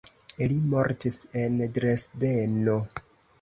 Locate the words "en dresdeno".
1.41-2.81